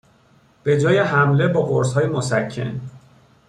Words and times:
به 0.63 0.79
جای 0.79 0.99
حمله 0.99 1.47
با 1.47 1.61
قرصهای 1.65 2.07
مُسَکّن 2.07 2.81